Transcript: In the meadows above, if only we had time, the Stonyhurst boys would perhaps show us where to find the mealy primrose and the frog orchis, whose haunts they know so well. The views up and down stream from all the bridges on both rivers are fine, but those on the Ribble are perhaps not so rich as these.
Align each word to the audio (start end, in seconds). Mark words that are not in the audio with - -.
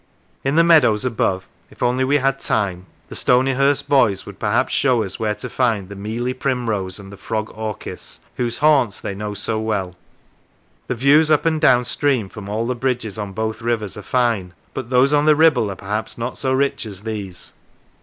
In 0.43 0.55
the 0.55 0.63
meadows 0.63 1.05
above, 1.05 1.45
if 1.69 1.83
only 1.83 2.03
we 2.03 2.17
had 2.17 2.39
time, 2.39 2.87
the 3.09 3.15
Stonyhurst 3.15 3.87
boys 3.87 4.25
would 4.25 4.39
perhaps 4.39 4.73
show 4.73 5.03
us 5.03 5.19
where 5.19 5.35
to 5.35 5.47
find 5.47 5.89
the 5.89 5.95
mealy 5.95 6.33
primrose 6.33 6.97
and 6.97 7.11
the 7.11 7.17
frog 7.17 7.51
orchis, 7.53 8.19
whose 8.37 8.57
haunts 8.57 8.99
they 8.99 9.13
know 9.13 9.35
so 9.35 9.59
well. 9.59 9.95
The 10.87 10.95
views 10.95 11.29
up 11.29 11.45
and 11.45 11.61
down 11.61 11.85
stream 11.85 12.29
from 12.29 12.49
all 12.49 12.65
the 12.65 12.73
bridges 12.73 13.19
on 13.19 13.33
both 13.33 13.61
rivers 13.61 13.95
are 13.95 14.01
fine, 14.01 14.55
but 14.73 14.89
those 14.89 15.13
on 15.13 15.25
the 15.25 15.35
Ribble 15.35 15.69
are 15.69 15.75
perhaps 15.75 16.17
not 16.17 16.35
so 16.35 16.51
rich 16.51 16.87
as 16.87 17.03
these. 17.03 17.53